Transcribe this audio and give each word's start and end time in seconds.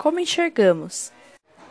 Como 0.00 0.18
enxergamos? 0.18 1.12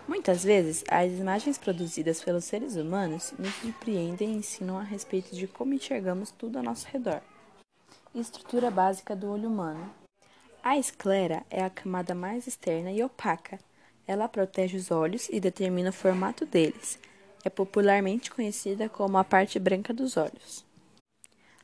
Muitas 0.08 0.43
vezes, 0.43 0.83
as 0.88 1.12
imagens 1.13 1.58
produzidas 1.58 2.24
pelos 2.24 2.46
seres 2.46 2.75
humanos 2.75 3.33
nos 3.40 3.55
surpreendem 3.55 4.33
e 4.33 4.38
ensinam 4.38 4.78
a 4.78 4.83
respeito 4.83 5.36
de 5.36 5.48
como 5.48 5.74
enxergamos 5.74 6.29
tudo 6.29 6.57
ao 6.57 6.63
nosso 6.63 6.87
redor. 6.89 7.21
Estrutura 8.13 8.70
básica 8.70 9.15
do 9.15 9.31
olho 9.31 9.50
humano. 9.50 9.91
A 10.63 10.77
esclera 10.77 11.43
é 11.50 11.63
a 11.63 11.71
camada 11.71 12.13
mais 12.13 12.45
externa 12.45 12.91
e 12.91 13.02
opaca. 13.02 13.57
Ela 14.05 14.30
protege 14.30 14.77
os 14.77 14.91
olhos 14.91 15.27
e 15.32 15.39
determina 15.39 15.89
o 15.89 15.93
formato 15.93 16.46
deles. 16.46 17.00
É 17.43 17.50
popularmente 17.50 18.30
conhecida 18.30 18.88
como 18.88 19.18
a 19.18 19.23
parte 19.23 19.57
branca 19.57 19.91
dos 19.91 20.18
olhos. 20.18 20.64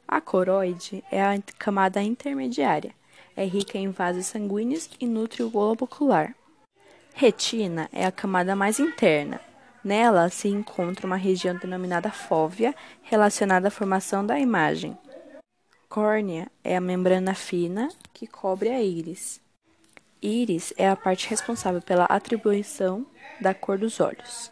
A 0.07 0.19
coroide 0.19 1.03
é 1.11 1.23
a 1.23 1.39
camada 1.59 2.01
intermediária. 2.01 2.91
É 3.35 3.45
rica 3.45 3.77
em 3.77 3.91
vasos 3.91 4.25
sanguíneos 4.25 4.89
e 4.99 5.05
nutre 5.05 5.43
o 5.43 5.49
globo 5.51 5.85
ocular. 5.85 6.35
Retina 7.17 7.87
é 7.93 8.05
a 8.05 8.11
camada 8.11 8.57
mais 8.57 8.77
interna. 8.77 9.39
Nela 9.81 10.29
se 10.29 10.49
encontra 10.49 11.07
uma 11.07 11.15
região 11.15 11.55
denominada 11.55 12.11
fóvea, 12.11 12.75
relacionada 13.03 13.69
à 13.69 13.71
formação 13.71 14.25
da 14.25 14.37
imagem. 14.37 14.97
Córnea 15.87 16.51
é 16.61 16.75
a 16.75 16.81
membrana 16.81 17.33
fina 17.33 17.87
que 18.13 18.27
cobre 18.27 18.67
a 18.67 18.81
íris. 18.81 19.39
Íris 20.21 20.73
é 20.75 20.89
a 20.89 20.95
parte 20.97 21.29
responsável 21.29 21.81
pela 21.81 22.03
atribuição 22.03 23.05
da 23.39 23.53
cor 23.53 23.77
dos 23.77 24.01
olhos. 24.01 24.51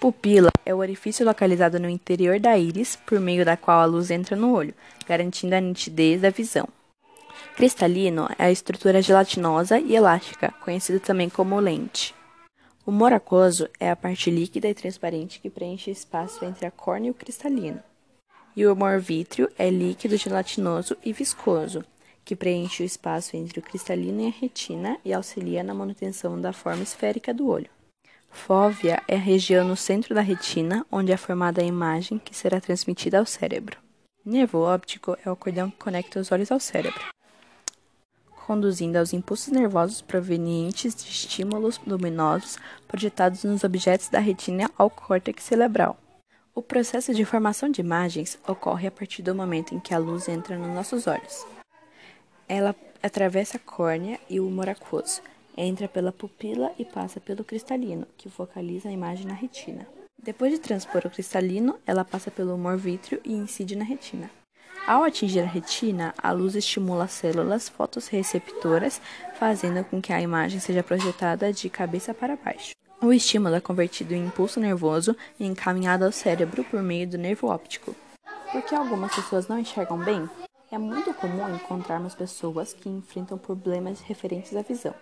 Pupila 0.00 0.50
é 0.66 0.74
o 0.74 0.78
orifício 0.78 1.24
localizado 1.24 1.78
no 1.78 1.88
interior 1.88 2.40
da 2.40 2.58
íris, 2.58 2.96
por 2.96 3.20
meio 3.20 3.44
da 3.44 3.56
qual 3.56 3.80
a 3.80 3.84
luz 3.84 4.10
entra 4.10 4.34
no 4.34 4.52
olho, 4.52 4.74
garantindo 5.06 5.54
a 5.54 5.60
nitidez 5.60 6.20
da 6.20 6.30
visão. 6.30 6.68
Cristalino 7.56 8.28
é 8.38 8.46
a 8.46 8.50
estrutura 8.50 9.02
gelatinosa 9.02 9.78
e 9.78 9.94
elástica, 9.94 10.52
conhecida 10.64 10.98
também 10.98 11.28
como 11.28 11.60
lente. 11.60 12.14
O 12.84 12.90
humor 12.90 13.12
aquoso 13.12 13.68
é 13.78 13.90
a 13.90 13.94
parte 13.94 14.30
líquida 14.30 14.68
e 14.68 14.74
transparente 14.74 15.38
que 15.38 15.50
preenche 15.50 15.90
o 15.90 15.92
espaço 15.92 16.44
entre 16.46 16.66
a 16.66 16.70
córnea 16.70 17.08
e 17.08 17.10
o 17.10 17.14
cristalino. 17.14 17.80
E 18.56 18.66
o 18.66 18.72
humor 18.72 18.98
vítreo 18.98 19.50
é 19.58 19.68
líquido, 19.68 20.16
gelatinoso 20.16 20.96
e 21.04 21.12
viscoso, 21.12 21.84
que 22.24 22.34
preenche 22.34 22.82
o 22.82 22.86
espaço 22.86 23.36
entre 23.36 23.58
o 23.58 23.62
cristalino 23.62 24.22
e 24.22 24.28
a 24.28 24.30
retina 24.30 24.98
e 25.04 25.12
auxilia 25.12 25.62
na 25.62 25.74
manutenção 25.74 26.40
da 26.40 26.54
forma 26.54 26.82
esférica 26.82 27.34
do 27.34 27.46
olho. 27.46 27.70
Fóvea 28.30 29.02
é 29.06 29.14
a 29.14 29.18
região 29.18 29.68
no 29.68 29.76
centro 29.76 30.14
da 30.14 30.22
retina 30.22 30.86
onde 30.90 31.12
é 31.12 31.16
formada 31.18 31.60
a 31.60 31.66
imagem 31.66 32.18
que 32.18 32.34
será 32.34 32.60
transmitida 32.60 33.18
ao 33.18 33.26
cérebro. 33.26 33.76
Nervo 34.24 34.60
óptico 34.60 35.18
é 35.24 35.30
o 35.30 35.36
cordão 35.36 35.70
que 35.70 35.76
conecta 35.76 36.18
os 36.18 36.32
olhos 36.32 36.50
ao 36.50 36.58
cérebro 36.58 37.02
conduzindo 38.52 38.98
aos 38.98 39.14
impulsos 39.14 39.48
nervosos 39.48 40.02
provenientes 40.02 40.94
de 40.94 41.10
estímulos 41.10 41.80
luminosos 41.86 42.58
projetados 42.86 43.44
nos 43.44 43.64
objetos 43.64 44.10
da 44.10 44.18
retina 44.18 44.70
ao 44.76 44.90
córtex 44.90 45.42
cerebral. 45.42 45.96
O 46.54 46.60
processo 46.60 47.14
de 47.14 47.24
formação 47.24 47.70
de 47.70 47.80
imagens 47.80 48.38
ocorre 48.46 48.88
a 48.88 48.90
partir 48.90 49.22
do 49.22 49.34
momento 49.34 49.74
em 49.74 49.80
que 49.80 49.94
a 49.94 49.98
luz 49.98 50.28
entra 50.28 50.58
nos 50.58 50.68
nossos 50.68 51.06
olhos. 51.06 51.46
Ela 52.46 52.76
atravessa 53.02 53.56
a 53.56 53.60
córnea 53.60 54.20
e 54.28 54.38
o 54.38 54.46
humor 54.46 54.68
aquoso, 54.68 55.22
entra 55.56 55.88
pela 55.88 56.12
pupila 56.12 56.72
e 56.78 56.84
passa 56.84 57.18
pelo 57.18 57.44
cristalino, 57.44 58.06
que 58.18 58.28
focaliza 58.28 58.90
a 58.90 58.92
imagem 58.92 59.24
na 59.24 59.32
retina. 59.32 59.86
Depois 60.22 60.52
de 60.52 60.58
transpor 60.58 61.06
o 61.06 61.10
cristalino, 61.10 61.78
ela 61.86 62.04
passa 62.04 62.30
pelo 62.30 62.54
humor 62.54 62.76
vítreo 62.76 63.18
e 63.24 63.32
incide 63.32 63.74
na 63.74 63.84
retina. 63.84 64.30
Ao 64.86 65.04
atingir 65.04 65.40
a 65.40 65.46
retina, 65.46 66.12
a 66.18 66.32
luz 66.32 66.56
estimula 66.56 67.04
as 67.04 67.12
células 67.12 67.68
fotorreceptoras, 67.68 69.00
fazendo 69.38 69.84
com 69.84 70.02
que 70.02 70.12
a 70.12 70.20
imagem 70.20 70.58
seja 70.58 70.82
projetada 70.82 71.52
de 71.52 71.70
cabeça 71.70 72.12
para 72.12 72.36
baixo. 72.36 72.72
O 73.00 73.12
estímulo 73.12 73.54
é 73.54 73.60
convertido 73.60 74.12
em 74.12 74.26
impulso 74.26 74.58
nervoso 74.58 75.16
e 75.38 75.46
encaminhado 75.46 76.04
ao 76.04 76.10
cérebro 76.10 76.64
por 76.64 76.82
meio 76.82 77.08
do 77.08 77.16
nervo 77.16 77.46
óptico. 77.46 77.94
Porque 78.50 78.74
algumas 78.74 79.14
pessoas 79.14 79.46
não 79.46 79.58
enxergam 79.58 79.98
bem, 79.98 80.28
é 80.70 80.78
muito 80.78 81.14
comum 81.14 81.54
encontrarmos 81.54 82.14
pessoas 82.14 82.72
que 82.72 82.88
enfrentam 82.88 83.38
problemas 83.38 84.00
referentes 84.00 84.56
à 84.56 84.62
visão. 84.62 84.94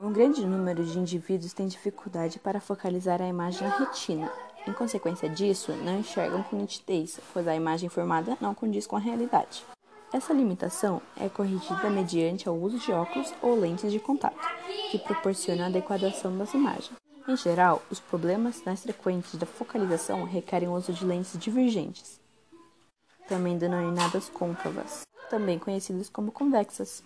Um 0.00 0.12
grande 0.12 0.46
número 0.46 0.84
de 0.84 0.98
indivíduos 0.98 1.52
tem 1.52 1.66
dificuldade 1.66 2.38
para 2.38 2.60
focalizar 2.60 3.20
a 3.20 3.26
imagem 3.26 3.66
na 3.66 3.76
retina, 3.76 4.30
em 4.66 4.72
consequência 4.72 5.28
disso, 5.28 5.72
não 5.72 6.00
enxergam 6.00 6.42
com 6.42 6.56
nitidez, 6.56 7.20
pois 7.32 7.46
a 7.46 7.54
imagem 7.54 7.88
formada 7.88 8.36
não 8.40 8.54
condiz 8.54 8.86
com 8.86 8.96
a 8.96 9.00
realidade. 9.00 9.64
Essa 10.12 10.32
limitação 10.32 11.02
é 11.16 11.28
corrigida 11.28 11.90
mediante 11.90 12.48
o 12.48 12.54
uso 12.54 12.78
de 12.78 12.92
óculos 12.92 13.32
ou 13.42 13.58
lentes 13.58 13.92
de 13.92 13.98
contato, 13.98 14.48
que 14.90 14.98
proporcionam 14.98 15.64
a 15.64 15.66
adequação 15.66 16.36
das 16.36 16.54
imagens. 16.54 16.92
Em 17.28 17.36
geral, 17.36 17.82
os 17.90 17.98
problemas 17.98 18.62
mais 18.64 18.82
frequentes 18.82 19.34
da 19.34 19.46
focalização 19.46 20.24
requerem 20.24 20.68
o 20.68 20.74
uso 20.74 20.92
de 20.92 21.04
lentes 21.04 21.36
divergentes, 21.38 22.20
também 23.28 23.58
denominadas 23.58 24.28
côncavas, 24.28 25.02
também 25.28 25.58
conhecidas 25.58 26.08
como 26.08 26.30
convexas. 26.30 27.02